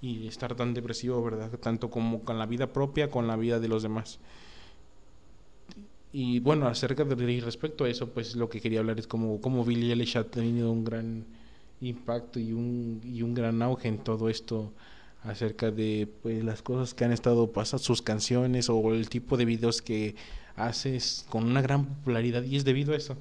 y 0.00 0.26
estar 0.26 0.54
tan 0.54 0.72
depresivo, 0.72 1.22
¿verdad? 1.22 1.50
Tanto 1.58 1.90
como 1.90 2.24
con 2.24 2.38
la 2.38 2.46
vida 2.46 2.72
propia, 2.72 3.10
con 3.10 3.26
la 3.26 3.36
vida 3.36 3.60
de 3.60 3.68
los 3.68 3.82
demás. 3.82 4.18
Y 6.10 6.40
bueno, 6.40 6.68
acerca 6.68 7.04
de 7.04 7.40
respecto 7.40 7.84
a 7.84 7.90
eso, 7.90 8.08
pues 8.14 8.34
lo 8.34 8.48
que 8.48 8.62
quería 8.62 8.80
hablar 8.80 8.98
es 8.98 9.06
como, 9.06 9.42
como 9.42 9.62
Billy 9.62 9.90
Eilish 9.90 10.16
ha 10.16 10.24
tenido 10.24 10.72
un 10.72 10.84
gran 10.84 11.26
impacto 11.82 12.40
y 12.40 12.54
un, 12.54 13.02
y 13.04 13.20
un 13.20 13.34
gran 13.34 13.60
auge 13.60 13.88
en 13.88 13.98
todo 13.98 14.30
esto 14.30 14.72
acerca 15.26 15.70
de 15.70 16.08
pues, 16.22 16.42
las 16.44 16.62
cosas 16.62 16.94
que 16.94 17.04
han 17.04 17.12
estado 17.12 17.52
pasando, 17.52 17.82
sus 17.82 18.02
canciones 18.02 18.68
o 18.70 18.94
el 18.94 19.08
tipo 19.08 19.36
de 19.36 19.44
videos 19.44 19.82
que 19.82 20.14
haces 20.56 21.26
con 21.28 21.44
una 21.44 21.60
gran 21.60 21.84
popularidad 21.84 22.42
y 22.44 22.56
es 22.56 22.64
debido 22.64 22.94
a 22.94 22.96
eso, 22.96 23.16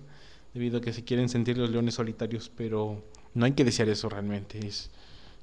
debido 0.54 0.78
a 0.78 0.82
que 0.82 0.94
se 0.94 1.04
quieren 1.04 1.30
sentir 1.30 1.58
los 1.58 1.70
leones 1.70 1.96
solitarios, 1.96 2.52
pero 2.56 3.04
no 3.34 3.46
hay 3.46 3.54
que 3.54 3.66
desear 3.66 3.90
eso 3.90 4.08
realmente, 4.08 4.60
es, 4.66 4.90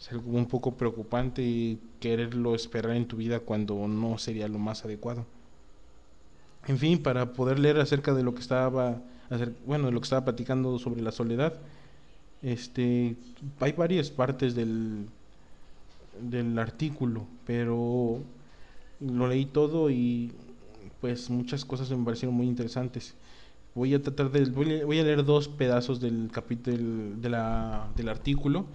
es 0.00 0.12
algo 0.12 0.30
un 0.30 0.46
poco 0.46 0.76
preocupante 0.76 1.42
y 1.42 1.78
quererlo 2.00 2.54
esperar 2.54 2.96
en 2.96 3.06
tu 3.06 3.16
vida 3.16 3.40
cuando 3.40 3.86
no 3.88 4.16
sería 4.18 4.48
lo 4.48 4.58
más 4.58 4.84
adecuado. 4.84 5.26
En 6.66 6.78
fin, 6.78 7.02
para 7.02 7.32
poder 7.32 7.58
leer 7.58 7.80
acerca 7.80 8.14
de 8.14 8.22
lo 8.22 8.34
que 8.34 8.40
estaba, 8.40 9.02
bueno, 9.66 9.86
de 9.86 9.92
lo 9.92 10.00
que 10.00 10.04
estaba 10.04 10.24
platicando 10.24 10.78
sobre 10.78 11.02
la 11.02 11.10
soledad, 11.10 11.54
este, 12.40 13.16
hay 13.60 13.72
varias 13.72 14.10
partes 14.10 14.54
del, 14.54 15.06
del 16.20 16.58
artículo, 16.58 17.26
pero 17.46 18.20
lo 19.00 19.26
leí 19.26 19.46
todo 19.46 19.90
y 19.90 20.32
pues 21.00 21.30
muchas 21.30 21.64
cosas 21.64 21.90
me 21.90 22.04
parecieron 22.04 22.34
muy 22.34 22.46
interesantes. 22.46 23.14
Voy 23.74 23.94
a 23.94 24.02
tratar 24.02 24.30
de 24.30 24.44
voy 24.50 24.98
a, 24.98 25.02
leer 25.02 25.24
dos 25.24 25.48
pedazos 25.48 26.00
del 26.00 26.30
capítulo 26.32 26.76
del 27.16 28.08
artículo. 28.08 28.66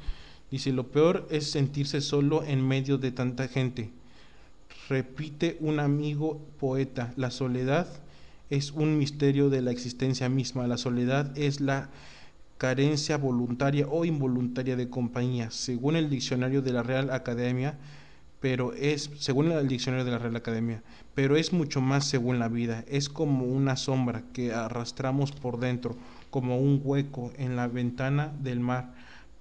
Dice, 0.49 0.71
lo 0.71 0.87
peor 0.87 1.27
es 1.29 1.51
sentirse 1.51 2.01
solo 2.01 2.43
en 2.43 2.65
medio 2.65 2.97
de 2.97 3.11
tanta 3.11 3.47
gente. 3.47 3.91
Repite 4.89 5.57
un 5.59 5.79
amigo 5.79 6.39
poeta, 6.59 7.13
la 7.17 7.31
soledad 7.31 7.87
es 8.49 8.71
un 8.71 8.97
misterio 8.97 9.49
de 9.49 9.61
la 9.61 9.71
existencia 9.71 10.29
misma. 10.29 10.67
La 10.67 10.77
soledad 10.77 11.37
es 11.37 11.59
la 11.59 11.89
carencia 12.57 13.17
voluntaria 13.17 13.87
o 13.87 14.05
involuntaria 14.05 14.75
de 14.75 14.89
compañía, 14.89 15.51
según 15.51 15.95
el 15.95 16.09
diccionario 16.09 16.61
de 16.61 16.73
la 16.73 16.83
Real 16.83 17.11
Academia, 17.11 17.77
pero 18.39 18.73
es, 18.73 19.09
según 19.17 19.51
el 19.51 19.67
diccionario 19.67 20.05
de 20.05 20.11
la 20.11 20.19
Real 20.19 20.35
Academia, 20.35 20.83
pero 21.15 21.35
es 21.35 21.53
mucho 21.53 21.81
más 21.81 22.05
según 22.05 22.39
la 22.39 22.47
vida, 22.47 22.83
es 22.87 23.09
como 23.09 23.45
una 23.45 23.75
sombra 23.75 24.23
que 24.33 24.53
arrastramos 24.53 25.31
por 25.31 25.59
dentro, 25.59 25.95
como 26.29 26.59
un 26.59 26.81
hueco 26.83 27.31
en 27.37 27.55
la 27.55 27.67
ventana 27.67 28.31
del 28.41 28.59
mar, 28.59 28.93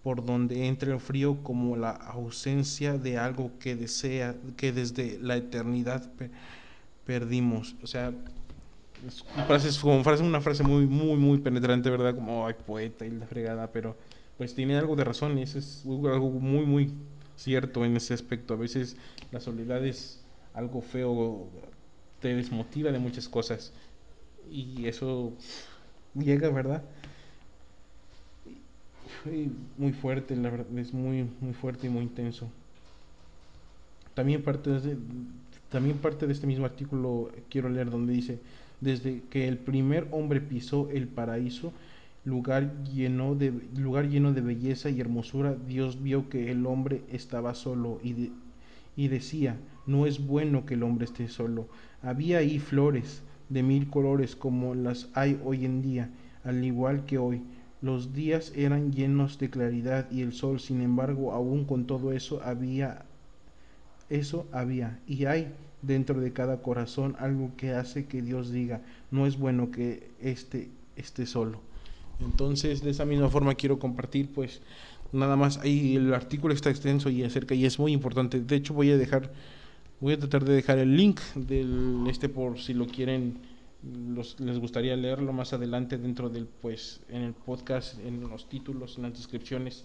por 0.02 0.24
donde 0.24 0.66
entra 0.66 0.92
el 0.92 1.00
frío 1.00 1.42
como 1.42 1.76
la 1.76 1.90
ausencia 1.90 2.96
de 2.96 3.18
algo 3.18 3.50
que 3.58 3.76
desea, 3.76 4.36
que 4.56 4.72
desde 4.72 5.18
la 5.20 5.36
eternidad 5.36 6.08
perdimos. 7.04 7.74
O 7.82 7.86
sea, 7.86 8.12
es 9.06 9.78
como 9.78 10.02
frase, 10.02 10.22
una 10.22 10.40
frase 10.40 10.62
muy, 10.62 10.86
muy, 10.86 11.16
muy 11.16 11.38
penetrante, 11.38 11.90
¿verdad? 11.90 12.14
Como, 12.14 12.46
ay, 12.46 12.54
poeta 12.66 13.04
y 13.04 13.10
la 13.10 13.26
fregada, 13.26 13.70
pero 13.72 13.96
pues 14.38 14.54
tiene 14.54 14.76
algo 14.76 14.96
de 14.96 15.04
razón 15.04 15.38
y 15.38 15.42
eso 15.42 15.58
es 15.58 15.82
algo 15.84 16.30
muy, 16.30 16.66
muy 16.66 16.92
cierto 17.36 17.84
en 17.84 17.96
ese 17.96 18.14
aspecto. 18.14 18.54
A 18.54 18.56
veces 18.56 18.96
la 19.32 19.40
soledad 19.40 19.84
es 19.84 20.20
algo 20.54 20.80
feo, 20.80 21.48
te 22.20 22.34
desmotiva 22.34 22.90
de 22.90 22.98
muchas 22.98 23.28
cosas 23.28 23.72
y 24.50 24.86
eso 24.86 25.32
llega, 26.14 26.48
¿verdad? 26.50 26.82
muy 29.76 29.92
fuerte, 29.92 30.36
la 30.36 30.50
verdad, 30.50 30.78
es 30.78 30.92
muy, 30.92 31.28
muy 31.40 31.52
fuerte 31.52 31.86
y 31.86 31.90
muy 31.90 32.02
intenso. 32.02 32.48
También 34.14 34.42
parte 34.42 34.70
de, 34.70 34.96
también 35.76 35.98
parte 35.98 36.26
de 36.26 36.32
este 36.32 36.46
mismo 36.46 36.64
artículo 36.64 37.30
quiero 37.50 37.68
leer 37.68 37.90
donde 37.90 38.14
dice, 38.14 38.38
desde 38.80 39.20
que 39.28 39.46
el 39.46 39.58
primer 39.58 40.08
hombre 40.10 40.40
pisó 40.40 40.88
el 40.88 41.06
paraíso, 41.06 41.70
lugar 42.24 42.82
lleno 42.84 43.34
de, 43.34 43.52
lugar 43.76 44.08
lleno 44.08 44.32
de 44.32 44.40
belleza 44.40 44.88
y 44.88 45.02
hermosura, 45.02 45.54
Dios 45.54 46.02
vio 46.02 46.30
que 46.30 46.50
el 46.50 46.64
hombre 46.64 47.02
estaba 47.12 47.52
solo 47.54 48.00
y, 48.02 48.32
y 48.96 49.08
decía, 49.08 49.58
no 49.86 50.06
es 50.06 50.26
bueno 50.26 50.64
que 50.64 50.72
el 50.72 50.82
hombre 50.82 51.04
esté 51.04 51.28
solo. 51.28 51.68
Había 52.00 52.38
ahí 52.38 52.58
flores 52.58 53.20
de 53.50 53.62
mil 53.62 53.90
colores 53.90 54.34
como 54.34 54.74
las 54.74 55.10
hay 55.12 55.38
hoy 55.44 55.66
en 55.66 55.82
día, 55.82 56.08
al 56.42 56.64
igual 56.64 57.04
que 57.04 57.18
hoy. 57.18 57.42
Los 57.82 58.14
días 58.14 58.50
eran 58.56 58.94
llenos 58.94 59.38
de 59.38 59.50
claridad 59.50 60.10
y 60.10 60.22
el 60.22 60.32
sol, 60.32 60.58
sin 60.58 60.80
embargo, 60.80 61.32
aún 61.32 61.66
con 61.66 61.86
todo 61.86 62.12
eso 62.12 62.40
había 62.42 63.04
eso 64.08 64.46
había 64.52 65.00
y 65.06 65.24
hay 65.24 65.52
dentro 65.82 66.20
de 66.20 66.32
cada 66.32 66.62
corazón 66.62 67.16
algo 67.18 67.52
que 67.56 67.72
hace 67.72 68.06
que 68.06 68.22
Dios 68.22 68.50
diga, 68.50 68.82
no 69.10 69.26
es 69.26 69.38
bueno 69.38 69.70
que 69.70 70.10
este 70.20 70.70
esté 70.96 71.26
solo. 71.26 71.60
Entonces, 72.20 72.82
de 72.82 72.90
esa 72.90 73.04
misma 73.04 73.28
forma 73.28 73.54
quiero 73.54 73.78
compartir, 73.78 74.32
pues, 74.32 74.62
nada 75.12 75.36
más, 75.36 75.58
ahí 75.58 75.96
el 75.96 76.14
artículo 76.14 76.54
está 76.54 76.70
extenso 76.70 77.10
y 77.10 77.22
acerca, 77.22 77.54
y 77.54 77.66
es 77.66 77.78
muy 77.78 77.92
importante. 77.92 78.40
De 78.40 78.56
hecho, 78.56 78.74
voy 78.74 78.90
a 78.90 78.96
dejar, 78.96 79.32
voy 80.00 80.14
a 80.14 80.18
tratar 80.18 80.44
de 80.44 80.54
dejar 80.54 80.78
el 80.78 80.96
link 80.96 81.20
del 81.34 82.04
este 82.08 82.28
por 82.28 82.58
si 82.58 82.74
lo 82.74 82.86
quieren, 82.86 83.38
les 84.38 84.58
gustaría 84.58 84.96
leerlo 84.96 85.32
más 85.32 85.52
adelante 85.52 85.98
dentro 85.98 86.30
del, 86.30 86.46
pues, 86.46 87.02
en 87.10 87.22
el 87.22 87.34
podcast, 87.34 87.98
en 88.00 88.28
los 88.28 88.48
títulos, 88.48 88.96
en 88.96 89.04
las 89.04 89.12
descripciones, 89.12 89.84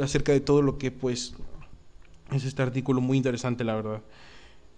acerca 0.00 0.32
de 0.32 0.40
todo 0.40 0.60
lo 0.60 0.76
que, 0.76 0.90
pues, 0.90 1.34
es 2.30 2.44
este 2.44 2.62
artículo 2.62 3.00
muy 3.00 3.16
interesante, 3.16 3.64
la 3.64 3.74
verdad. 3.74 4.02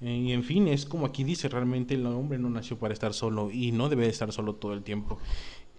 Eh, 0.01 0.17
y 0.17 0.33
en 0.33 0.43
fin, 0.43 0.69
es 0.69 0.85
como 0.87 1.07
aquí 1.07 1.25
dice, 1.25 1.49
realmente 1.49 1.95
el 1.95 2.07
hombre 2.07 2.39
no 2.39 2.51
nació 2.51 2.79
para 2.79 2.93
estar 2.93 3.15
solo 3.15 3.51
y 3.51 3.73
no 3.73 3.89
debe 3.89 4.05
de 4.05 4.11
estar 4.11 4.33
solo 4.33 4.55
todo 4.55 4.73
el 4.73 4.83
tiempo. 4.83 5.19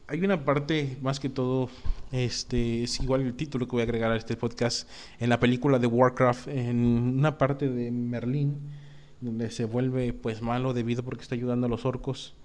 Hay 0.08 0.24
una 0.24 0.46
parte, 0.46 0.98
más 1.02 1.20
que 1.20 1.30
todo, 1.30 1.70
este 2.12 2.84
es 2.84 3.00
igual 3.00 3.22
el 3.22 3.34
título 3.34 3.68
que 3.68 3.72
voy 3.72 3.82
a 3.82 3.86
agregar 3.86 4.12
a 4.12 4.16
este 4.16 4.36
podcast, 4.38 4.88
en 5.20 5.30
la 5.30 5.40
película 5.40 5.80
de 5.80 5.88
Warcraft, 5.88 6.48
en 6.48 6.86
una 7.18 7.38
parte 7.38 7.70
de 7.70 7.92
Merlín, 7.92 8.60
donde 9.22 9.50
se 9.50 9.66
vuelve 9.66 10.14
pues 10.14 10.42
malo 10.42 10.74
debido 10.74 11.04
porque 11.04 11.24
está 11.24 11.36
ayudando 11.36 11.66
a 11.66 11.70
los 11.70 11.86
orcos. 11.86 12.36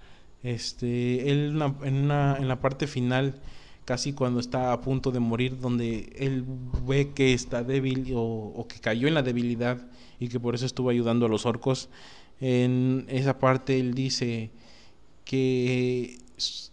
Este, 0.42 1.30
él 1.30 1.60
en, 1.84 1.96
una, 1.96 2.36
en 2.38 2.48
la 2.48 2.60
parte 2.60 2.86
final 2.86 3.40
casi 3.90 4.12
cuando 4.12 4.38
está 4.38 4.72
a 4.72 4.80
punto 4.80 5.10
de 5.10 5.18
morir, 5.18 5.58
donde 5.58 6.12
él 6.16 6.44
ve 6.86 7.10
que 7.12 7.32
está 7.32 7.64
débil 7.64 8.12
o, 8.14 8.64
que 8.68 8.78
cayó 8.78 9.08
en 9.08 9.14
la 9.14 9.22
debilidad 9.22 9.78
y 10.20 10.28
que 10.28 10.38
por 10.38 10.54
eso 10.54 10.66
estuvo 10.66 10.90
ayudando 10.90 11.26
a 11.26 11.28
los 11.28 11.46
orcos. 11.46 11.88
En 12.40 13.06
esa 13.08 13.38
parte 13.38 13.80
él 13.80 13.94
dice 13.94 14.50
que 15.24 16.18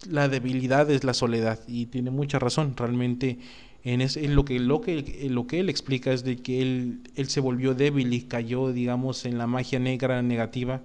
la 0.08 0.28
debilidad 0.28 0.90
es 0.90 1.02
la 1.02 1.14
soledad 1.14 1.58
y 1.66 1.86
tiene 1.86 2.10
mucha 2.10 2.38
razón. 2.38 2.74
Realmente 2.76 3.38
en, 3.82 4.00
lo, 4.34 4.44
que, 4.44 4.60
lo, 4.60 4.80
que, 4.80 5.28
lo 5.30 5.46
que 5.46 5.60
él 5.60 5.68
explica 5.68 6.12
es 6.12 6.22
de 6.22 6.36
que 6.36 6.62
él, 6.62 7.00
él 7.16 7.28
se 7.28 7.40
volvió 7.40 7.74
débil 7.74 8.12
y 8.12 8.22
cayó, 8.22 8.72
digamos, 8.72 9.24
en 9.24 9.38
la 9.38 9.46
magia 9.46 9.78
negra 9.78 10.22
negativa 10.22 10.82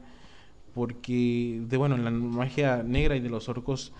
porque 0.74 1.62
de 1.68 1.78
bueno, 1.78 1.96
en 1.96 2.04
la 2.04 2.12
magia 2.12 2.84
negra 2.84 3.16
y 3.16 3.20
de 3.20 3.30
los 3.30 3.48
orcos 3.50 3.94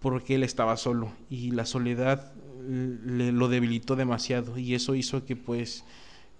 porque 0.00 0.34
él 0.34 0.42
estaba 0.42 0.76
solo 0.76 1.12
y 1.28 1.50
la 1.50 1.66
soledad 1.66 2.32
le, 2.68 3.32
lo 3.32 3.48
debilitó 3.48 3.96
demasiado 3.96 4.58
y 4.58 4.74
eso 4.74 4.94
hizo 4.94 5.24
que 5.24 5.36
pues 5.36 5.84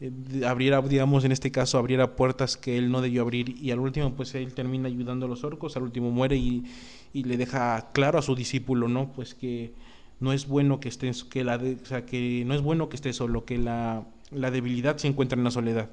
eh, 0.01 0.47
abriera, 0.47 0.81
digamos 0.83 1.25
en 1.25 1.33
este 1.33 1.51
caso, 1.51 1.79
abriera 1.79 2.17
puertas 2.17 2.57
que 2.57 2.79
él 2.79 2.91
no 2.91 3.01
debió 3.03 3.23
abrir 3.23 3.57
y 3.63 3.71
al 3.71 3.79
último 3.79 4.15
pues 4.15 4.35
él 4.35 4.55
termina 4.55 4.89
ayudando 4.89 5.27
a 5.27 5.29
los 5.29 5.45
orcos, 5.45 5.77
al 5.77 5.83
último 5.83 6.11
muere 6.11 6.37
y, 6.37 6.65
y 7.13 7.25
le 7.25 7.37
deja 7.37 7.91
claro 7.93 8.19
a 8.19 8.23
su 8.23 8.35
discípulo, 8.35 8.89
¿no? 8.89 9.13
Pues 9.13 9.35
que 9.35 9.73
no 10.21 10.33
es 10.33 10.47
bueno 10.47 10.81
que 10.81 10.89
esté, 10.89 11.11
que 11.31 11.45
la 11.45 11.59
que 11.59 12.45
no 12.47 12.55
es 12.55 12.63
bueno 12.63 12.89
que 12.89 12.97
esté 12.97 13.13
solo, 13.13 13.45
que 13.45 13.59
la, 13.59 14.05
la 14.31 14.51
debilidad 14.51 14.97
se 14.99 15.09
encuentra 15.09 15.37
en 15.37 15.45
la 15.45 15.51
soledad 15.51 15.91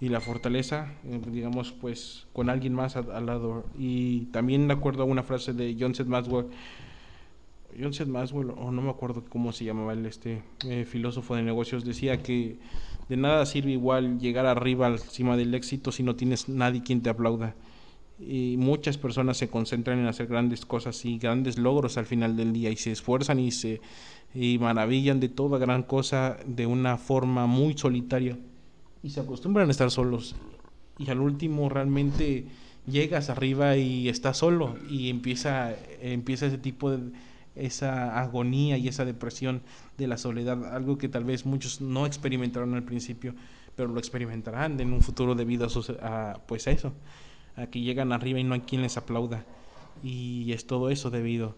y 0.00 0.08
la 0.08 0.20
fortaleza, 0.20 0.92
eh, 1.04 1.20
digamos, 1.30 1.72
pues 1.72 2.26
con 2.32 2.50
alguien 2.50 2.74
más 2.74 2.96
al, 2.96 3.26
lado. 3.26 3.64
Y 3.78 4.26
también 4.26 4.68
de 4.68 4.74
acuerdo 4.74 5.02
a 5.02 5.06
una 5.06 5.22
frase 5.22 5.52
de 5.52 5.76
John 5.78 5.94
Seth 5.94 6.06
Maxwell, 6.06 6.46
John 7.78 7.92
Seth 7.92 8.08
Maxwell, 8.08 8.50
o 8.50 8.70
no 8.70 8.82
me 8.82 8.90
acuerdo 8.90 9.24
cómo 9.28 9.52
se 9.52 9.64
llamaba 9.64 9.92
el 9.92 10.06
este 10.06 10.42
eh, 10.64 10.84
filósofo 10.84 11.36
de 11.36 11.42
negocios, 11.42 11.84
decía 11.84 12.22
que 12.22 12.58
de 13.08 13.16
nada 13.16 13.46
sirve 13.46 13.72
igual 13.72 14.18
llegar 14.18 14.46
arriba 14.46 14.86
al 14.86 14.98
cima 14.98 15.36
del 15.36 15.54
éxito 15.54 15.92
si 15.92 16.02
no 16.02 16.16
tienes 16.16 16.48
nadie 16.48 16.82
quien 16.82 17.02
te 17.02 17.10
aplauda. 17.10 17.54
Y 18.18 18.56
muchas 18.56 18.96
personas 18.96 19.36
se 19.36 19.48
concentran 19.48 19.98
en 19.98 20.06
hacer 20.06 20.26
grandes 20.26 20.64
cosas 20.64 21.04
y 21.04 21.18
grandes 21.18 21.58
logros 21.58 21.98
al 21.98 22.06
final 22.06 22.34
del 22.34 22.54
día 22.54 22.70
y 22.70 22.76
se 22.76 22.92
esfuerzan 22.92 23.38
y 23.40 23.50
se 23.50 23.80
y 24.34 24.58
maravillan 24.58 25.20
de 25.20 25.28
toda 25.28 25.58
gran 25.58 25.82
cosa 25.82 26.36
de 26.46 26.66
una 26.66 26.96
forma 26.96 27.46
muy 27.46 27.76
solitaria 27.76 28.38
y 29.02 29.10
se 29.10 29.20
acostumbran 29.20 29.68
a 29.68 29.70
estar 29.70 29.90
solos 29.90 30.34
y 30.98 31.10
al 31.10 31.20
último 31.20 31.68
realmente 31.68 32.46
llegas 32.86 33.30
arriba 33.30 33.76
y 33.76 34.08
estás 34.08 34.38
solo 34.38 34.76
y 34.90 35.10
empieza 35.10 35.74
empieza 36.00 36.46
ese 36.46 36.58
tipo 36.58 36.90
de 36.90 37.12
esa 37.56 38.20
agonía 38.20 38.76
y 38.78 38.88
esa 38.88 39.04
depresión 39.04 39.62
de 39.98 40.06
la 40.06 40.18
soledad, 40.18 40.74
algo 40.74 40.98
que 40.98 41.08
tal 41.08 41.24
vez 41.24 41.46
muchos 41.46 41.80
no 41.80 42.06
experimentaron 42.06 42.74
al 42.74 42.84
principio, 42.84 43.34
pero 43.74 43.88
lo 43.88 43.98
experimentarán 43.98 44.78
en 44.80 44.92
un 44.92 45.02
futuro 45.02 45.34
debido 45.34 45.68
a, 46.02 46.40
pues 46.46 46.66
a 46.66 46.70
eso, 46.70 46.92
a 47.56 47.66
que 47.66 47.80
llegan 47.80 48.12
arriba 48.12 48.38
y 48.38 48.44
no 48.44 48.54
hay 48.54 48.60
quien 48.60 48.82
les 48.82 48.96
aplauda. 48.96 49.44
Y 50.02 50.52
es 50.52 50.66
todo 50.66 50.90
eso 50.90 51.10
debido, 51.10 51.54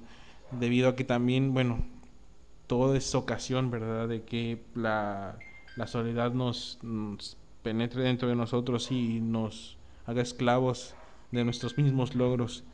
debido 0.52 0.88
a 0.88 0.96
que 0.96 1.04
también, 1.04 1.52
bueno, 1.54 1.84
toda 2.66 2.96
esa 2.96 3.18
ocasión, 3.18 3.70
¿verdad? 3.70 4.08
De 4.08 4.22
que 4.22 4.62
la, 4.74 5.38
soledad 5.86 6.32
nos, 6.32 6.78
nos 6.82 7.36
penetre 7.62 8.02
dentro 8.02 8.28
de 8.28 8.36
nosotros 8.36 8.90
y 8.90 9.20
nos 9.20 9.76
haga 10.06 10.22
esclavos 10.22 10.94
de 11.32 11.44
nuestros 11.44 11.76
mismos 11.76 12.14
logros. 12.14 12.64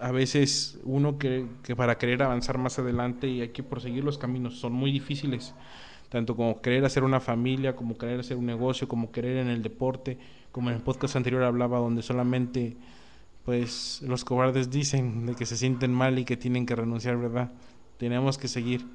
A 0.00 0.12
veces 0.12 0.78
uno 0.84 1.18
que, 1.18 1.46
para 1.76 1.98
querer 1.98 2.22
avanzar 2.22 2.58
más 2.58 2.78
adelante 2.78 3.28
y 3.28 3.42
hay 3.42 3.50
que 3.50 3.62
proseguir 3.62 4.02
los 4.02 4.18
caminos 4.18 4.58
son 4.58 4.72
muy 4.72 4.90
difíciles, 4.90 5.54
tanto 6.08 6.34
como 6.36 6.62
querer 6.62 6.84
hacer 6.84 7.04
una 7.04 7.20
familia, 7.20 7.76
como 7.76 7.98
querer 7.98 8.20
hacer 8.20 8.36
un 8.36 8.46
negocio, 8.46 8.88
como 8.88 9.12
querer 9.12 9.36
en 9.36 9.48
el 9.48 9.62
deporte, 9.62 10.18
como 10.52 10.70
en 10.70 10.76
el 10.76 10.82
podcast 10.82 11.16
anterior 11.16 11.42
hablaba 11.42 11.78
donde 11.78 12.02
solamente 12.02 12.76
pues 13.44 14.02
los 14.06 14.24
cobardes 14.24 14.70
dicen 14.70 15.26
de 15.26 15.34
que 15.34 15.46
se 15.46 15.56
sienten 15.56 15.92
mal 15.92 16.18
y 16.18 16.24
que 16.24 16.36
tienen 16.36 16.66
que 16.66 16.76
renunciar, 16.76 17.16
¿verdad? 17.16 17.52
Tenemos 17.98 18.38
que 18.38 18.48
seguir. 18.48 18.86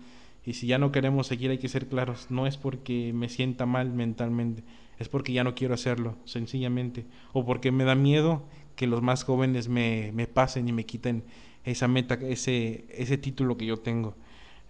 Y 0.45 0.53
si 0.53 0.67
ya 0.67 0.77
no 0.77 0.91
queremos 0.91 1.27
seguir 1.27 1.51
hay 1.51 1.57
que 1.57 1.69
ser 1.69 1.87
claros, 1.87 2.27
no 2.29 2.45
es 2.45 2.57
porque 2.57 3.11
me 3.13 3.29
sienta 3.29 3.65
mal 3.65 3.91
mentalmente, 3.91 4.63
es 4.99 5.09
porque 5.09 5.33
ya 5.33 5.43
no 5.43 5.55
quiero 5.55 5.73
hacerlo, 5.73 6.15
sencillamente, 6.25 7.05
o 7.33 7.45
porque 7.45 7.71
me 7.71 7.83
da 7.83 7.95
miedo 7.95 8.43
que 8.75 8.87
los 8.87 9.01
más 9.01 9.23
jóvenes 9.23 9.67
me, 9.69 10.11
me 10.13 10.27
pasen 10.27 10.67
y 10.67 10.71
me 10.71 10.85
quiten 10.85 11.23
esa 11.63 11.87
meta, 11.87 12.15
ese, 12.15 12.85
ese 12.89 13.17
título 13.17 13.57
que 13.57 13.65
yo 13.65 13.77
tengo. 13.77 14.15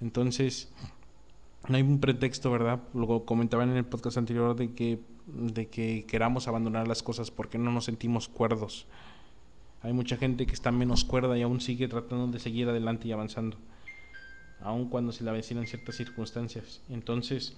Entonces, 0.02 0.72
no 1.68 1.78
hay 1.78 1.84
un 1.84 2.00
pretexto, 2.00 2.52
¿verdad? 2.52 2.82
Lo 2.94 3.26
comentaban 3.26 3.70
en 3.70 3.78
el 3.78 3.86
podcast 3.86 4.18
anterior 4.18 4.56
de 4.56 4.74
que, 4.74 5.00
de 5.28 5.68
que 5.68 6.06
queramos 6.08 6.48
abandonar 6.48 6.88
las 6.88 7.04
cosas 7.04 7.32
porque 7.32 7.58
no 7.58 7.72
nos 7.72 7.86
sentimos 7.86 8.28
cuerdos. 8.28 8.86
Hay 9.82 9.94
mucha 9.94 10.18
gente 10.18 10.46
que 10.46 10.54
está 10.54 10.72
menos 10.72 11.06
cuerda 11.06 11.38
y 11.38 11.42
aún 11.42 11.62
sigue 11.62 11.88
tratando 11.88 12.28
de 12.28 12.40
seguir 12.40 12.70
adelante 12.70 13.08
y 13.08 13.12
avanzando 13.12 13.58
aun 14.62 14.90
cuando 14.90 15.12
se 15.12 15.24
le 15.24 15.30
avecinan 15.30 15.68
ciertas 15.68 15.96
circunstancias. 15.96 16.82
Entonces, 16.90 17.56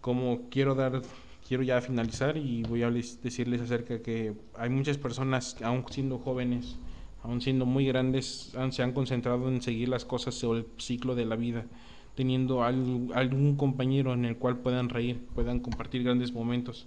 como 0.00 0.48
quiero 0.50 0.74
dar, 0.74 1.02
quiero 1.52 1.64
ya 1.64 1.82
finalizar 1.82 2.38
y 2.38 2.62
voy 2.62 2.82
a 2.82 2.90
decirles 2.90 3.60
acerca 3.60 4.00
que 4.00 4.32
hay 4.56 4.70
muchas 4.70 4.96
personas, 4.96 5.54
aun 5.62 5.84
siendo 5.90 6.18
jóvenes, 6.18 6.78
aun 7.22 7.42
siendo 7.42 7.66
muy 7.66 7.84
grandes, 7.84 8.56
se 8.70 8.82
han 8.82 8.92
concentrado 8.92 9.50
en 9.50 9.60
seguir 9.60 9.90
las 9.90 10.06
cosas 10.06 10.42
o 10.44 10.56
el 10.56 10.64
ciclo 10.78 11.14
de 11.14 11.26
la 11.26 11.36
vida, 11.36 11.66
teniendo 12.14 12.64
algún 12.64 13.56
compañero 13.58 14.14
en 14.14 14.24
el 14.24 14.38
cual 14.38 14.60
puedan 14.60 14.88
reír, 14.88 15.26
puedan 15.34 15.60
compartir 15.60 16.04
grandes 16.04 16.32
momentos, 16.32 16.86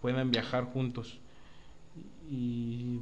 puedan 0.00 0.30
viajar 0.30 0.66
juntos. 0.66 1.18
Y 2.30 3.00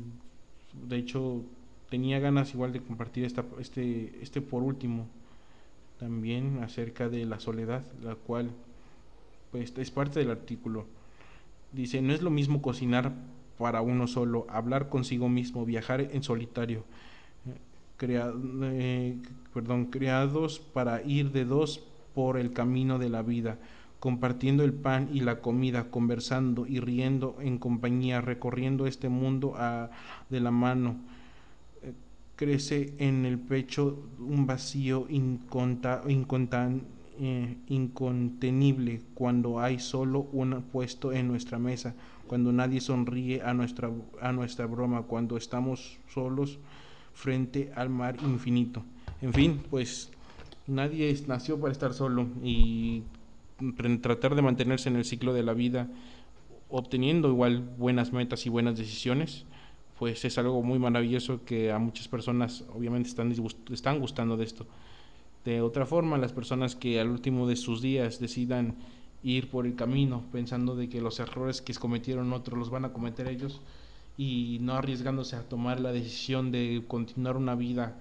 de 0.88 0.96
hecho, 0.96 1.42
tenía 1.90 2.20
ganas 2.20 2.54
igual 2.54 2.72
de 2.72 2.80
compartir 2.80 3.26
esta, 3.26 3.44
este, 3.60 4.18
este 4.22 4.40
por 4.40 4.62
último 4.62 5.08
también 5.98 6.62
acerca 6.62 7.10
de 7.10 7.26
la 7.26 7.38
soledad, 7.38 7.84
la 8.02 8.14
cual 8.14 8.50
pues 9.50 9.74
es 9.76 9.90
parte 9.90 10.18
del 10.18 10.30
artículo. 10.30 10.86
Dice, 11.72 12.02
no 12.02 12.12
es 12.12 12.22
lo 12.22 12.30
mismo 12.30 12.62
cocinar 12.62 13.12
para 13.58 13.80
uno 13.80 14.06
solo, 14.06 14.46
hablar 14.50 14.88
consigo 14.88 15.28
mismo, 15.28 15.64
viajar 15.64 16.00
en 16.00 16.22
solitario, 16.22 16.84
eh, 18.00 19.16
perdón, 19.54 19.86
creados 19.86 20.58
para 20.58 21.02
ir 21.02 21.30
de 21.30 21.44
dos 21.44 21.84
por 22.14 22.36
el 22.36 22.52
camino 22.52 22.98
de 22.98 23.08
la 23.08 23.22
vida, 23.22 23.58
compartiendo 24.00 24.64
el 24.64 24.72
pan 24.72 25.08
y 25.12 25.20
la 25.20 25.40
comida, 25.40 25.90
conversando 25.90 26.66
y 26.66 26.80
riendo 26.80 27.36
en 27.40 27.58
compañía, 27.58 28.20
recorriendo 28.20 28.86
este 28.86 29.08
mundo 29.08 29.54
a, 29.56 29.90
de 30.28 30.40
la 30.40 30.50
mano 30.50 30.96
crece 32.42 32.94
en 32.98 33.24
el 33.24 33.38
pecho 33.38 34.04
un 34.18 34.46
vacío 34.46 35.06
inconta, 35.08 36.02
eh, 37.24 37.56
incontenible 37.68 39.00
cuando 39.14 39.60
hay 39.60 39.78
solo 39.78 40.28
un 40.32 40.60
puesto 40.72 41.12
en 41.12 41.28
nuestra 41.28 41.58
mesa, 41.58 41.94
cuando 42.26 42.52
nadie 42.52 42.80
sonríe 42.80 43.42
a 43.42 43.54
nuestra, 43.54 43.90
a 44.20 44.32
nuestra 44.32 44.66
broma, 44.66 45.02
cuando 45.02 45.36
estamos 45.36 45.98
solos 46.12 46.58
frente 47.14 47.72
al 47.76 47.90
mar 47.90 48.16
infinito. 48.22 48.82
En 49.20 49.32
fin, 49.32 49.62
pues 49.70 50.10
nadie 50.66 51.16
nació 51.28 51.60
para 51.60 51.72
estar 51.72 51.94
solo 51.94 52.26
y 52.42 53.04
tratar 54.02 54.34
de 54.34 54.42
mantenerse 54.42 54.88
en 54.88 54.96
el 54.96 55.04
ciclo 55.04 55.32
de 55.32 55.44
la 55.44 55.54
vida 55.54 55.88
obteniendo 56.68 57.28
igual 57.28 57.60
buenas 57.78 58.12
metas 58.12 58.46
y 58.46 58.48
buenas 58.48 58.76
decisiones 58.76 59.46
pues 60.02 60.24
es 60.24 60.36
algo 60.36 60.60
muy 60.64 60.80
maravilloso 60.80 61.44
que 61.44 61.70
a 61.70 61.78
muchas 61.78 62.08
personas 62.08 62.64
obviamente 62.74 63.08
están, 63.08 63.32
están 63.70 64.00
gustando 64.00 64.36
de 64.36 64.42
esto. 64.42 64.66
De 65.44 65.60
otra 65.60 65.86
forma, 65.86 66.18
las 66.18 66.32
personas 66.32 66.76
que 66.76 67.00
al 67.00 67.08
último 67.08 67.48
de 67.48 67.56
sus 67.56 67.82
días 67.82 68.20
decidan 68.20 68.76
ir 69.22 69.50
por 69.50 69.66
el 69.66 69.74
camino 69.74 70.24
pensando 70.32 70.74
de 70.74 70.88
que 70.88 71.00
los 71.00 71.20
errores 71.20 71.62
que 71.62 71.74
cometieron 71.74 72.32
otros 72.32 72.58
los 72.58 72.70
van 72.70 72.84
a 72.84 72.92
cometer 72.92 73.28
ellos 73.28 73.60
y 74.16 74.58
no 74.60 74.74
arriesgándose 74.74 75.36
a 75.36 75.48
tomar 75.48 75.80
la 75.80 75.92
decisión 75.92 76.52
de 76.52 76.84
continuar 76.86 77.36
una 77.36 77.54
vida 77.54 77.96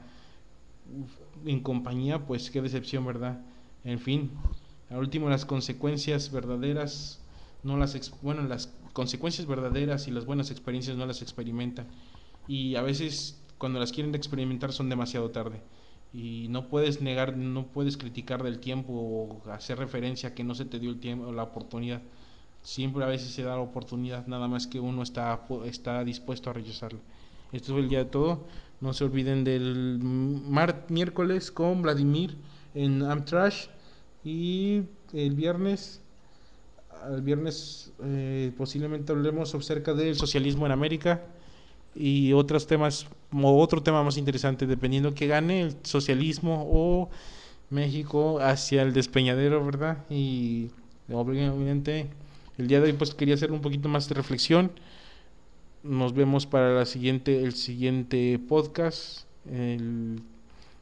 en 1.46 1.62
compañía, 1.62 2.26
pues 2.26 2.52
qué 2.52 2.62
decepción, 2.62 3.06
¿verdad? 3.06 3.42
En 3.84 4.00
fin, 4.00 4.32
al 4.90 5.00
último 5.00 5.30
las 5.30 5.46
consecuencias 5.46 6.32
verdaderas 6.32 7.22
no 7.64 7.78
las 7.78 8.12
bueno, 8.22 8.44
las 8.44 8.74
consecuencias 8.94 9.48
verdaderas 9.48 10.08
y 10.08 10.12
las 10.12 10.26
buenas 10.26 10.52
experiencias 10.52 10.98
no 10.98 11.06
las 11.06 11.22
experimentan. 11.22 11.88
Y 12.48 12.76
a 12.76 12.82
veces 12.82 13.42
cuando 13.58 13.80
las 13.80 13.92
quieren 13.92 14.16
experimentar 14.16 14.74
son 14.74 14.90
demasiado 14.90 15.30
tarde. 15.30 15.62
Y 16.14 16.48
no 16.50 16.68
puedes 16.68 17.02
negar, 17.02 17.38
no 17.38 17.68
puedes 17.68 17.98
criticar 17.98 18.44
del 18.44 18.60
tiempo 18.60 18.94
o 18.94 19.52
hacer 19.52 19.78
referencia 19.78 20.30
a 20.30 20.34
que 20.34 20.44
no 20.44 20.56
se 20.56 20.66
te 20.66 20.80
dio 20.80 20.90
el 20.90 21.00
tiempo 21.00 21.32
la 21.32 21.44
oportunidad. 21.44 22.02
Siempre 22.62 23.04
a 23.04 23.08
veces 23.08 23.32
se 23.32 23.44
da 23.44 23.56
la 23.56 23.62
oportunidad, 23.62 24.28
nada 24.28 24.48
más 24.48 24.68
que 24.68 24.80
uno 24.80 25.04
está, 25.04 25.48
está 25.66 26.04
dispuesto 26.04 26.50
a 26.50 26.54
rechazarla. 26.54 27.00
Esto 27.52 27.78
es 27.78 27.84
el 27.84 27.90
día 27.90 28.00
de 28.00 28.06
todo. 28.06 28.46
No 28.82 28.94
se 28.94 29.04
olviden 29.04 29.44
del 29.44 30.00
miércoles 30.90 31.52
con 31.52 31.82
Vladimir 31.82 32.36
en 32.74 33.04
Amtrash 33.04 33.68
y 34.24 34.84
el 35.14 35.36
viernes 35.36 36.02
el 37.10 37.22
viernes 37.22 37.92
eh, 38.04 38.52
posiblemente 38.58 39.12
hablemos 39.12 39.56
acerca 39.56 39.94
del 39.94 40.16
socialismo 40.16 40.66
en 40.66 40.72
América 40.72 41.24
y 41.96 42.34
otros 42.34 42.68
temas, 42.68 43.08
o 43.34 43.62
otro 43.62 43.84
tema 43.84 44.04
más 44.04 44.18
interesante, 44.18 44.66
dependiendo 44.68 45.14
que 45.14 45.28
gane 45.28 45.62
el 45.62 45.76
socialismo 45.84 46.68
o 46.72 47.10
México 47.70 48.40
hacia 48.40 48.82
el 48.82 48.94
despeñadero, 48.94 49.66
¿verdad? 49.66 49.98
Y 50.10 50.70
obviamente 51.12 52.08
el 52.58 52.68
día 52.68 52.80
de 52.80 52.88
hoy 52.88 52.94
pues 52.94 53.14
quería 53.14 53.36
hacer 53.36 53.52
un 53.52 53.62
poquito 53.62 53.90
más 53.90 54.08
de 54.10 54.16
reflexión. 54.16 54.72
Nos 55.84 56.14
vemos 56.14 56.46
para 56.46 56.74
la 56.74 56.86
siguiente, 56.86 57.44
el 57.44 57.54
siguiente 57.54 58.40
podcast 58.48 59.26
el 59.50 60.22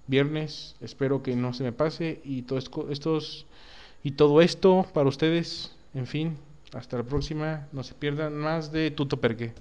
viernes. 0.08 0.76
Espero 0.82 1.24
que 1.24 1.36
no 1.36 1.54
se 1.54 1.64
me 1.64 1.72
pase 1.72 2.22
y 2.24 2.42
todo 2.42 2.60
estos 2.60 3.46
y 4.04 4.12
todo 4.12 4.42
esto 4.42 4.86
para 4.94 5.10
ustedes 5.10 5.76
en 5.94 6.08
fin, 6.08 6.38
hasta 6.74 6.98
la 6.98 7.04
próxima. 7.04 7.68
No 7.72 7.84
se 7.84 7.94
pierdan 7.94 8.36
más 8.36 8.72
de 8.72 8.92
Tuto 8.92 9.22
Perque. 9.22 9.54